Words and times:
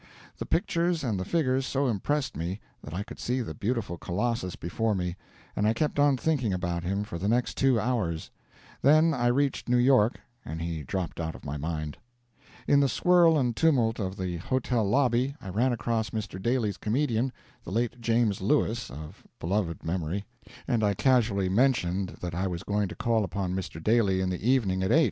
The 0.39 0.47
pictures 0.47 1.03
and 1.03 1.19
the 1.19 1.23
figures 1.23 1.63
so 1.63 1.85
impressed 1.85 2.35
me, 2.35 2.59
that 2.83 2.91
I 2.91 3.03
could 3.03 3.19
see 3.19 3.41
the 3.41 3.53
beautiful 3.53 3.99
colossus 3.99 4.55
before 4.55 4.95
me, 4.95 5.15
and 5.55 5.67
I 5.67 5.75
kept 5.75 5.99
on 5.99 6.17
thinking 6.17 6.51
about 6.53 6.83
him 6.83 7.03
for 7.03 7.19
the 7.19 7.27
next 7.27 7.55
two 7.55 7.79
hours; 7.79 8.31
then 8.81 9.13
I 9.13 9.27
reached 9.27 9.69
New 9.69 9.77
York, 9.77 10.19
and 10.43 10.59
he 10.59 10.81
dropped 10.81 11.19
out 11.19 11.35
of 11.35 11.45
my 11.45 11.55
mind. 11.55 11.99
In 12.67 12.79
the 12.79 12.89
swirl 12.89 13.37
and 13.37 13.55
tumult 13.55 13.99
of 13.99 14.17
the 14.17 14.37
hotel 14.37 14.89
lobby 14.89 15.35
I 15.39 15.49
ran 15.49 15.71
across 15.71 16.09
Mr. 16.09 16.41
Daly's 16.41 16.77
comedian, 16.77 17.31
the 17.63 17.69
late 17.71 18.01
James 18.01 18.41
Lewis, 18.41 18.89
of 18.89 19.23
beloved 19.37 19.85
memory, 19.85 20.25
and 20.67 20.83
I 20.83 20.95
casually 20.95 21.47
mentioned 21.47 22.17
that 22.21 22.33
I 22.33 22.47
was 22.47 22.63
going 22.63 22.87
to 22.87 22.95
call 22.95 23.23
upon 23.23 23.53
Mr. 23.53 23.77
Daly 23.79 24.19
in 24.19 24.31
the 24.31 24.49
evening 24.49 24.81
at 24.81 24.91
8. 24.91 24.99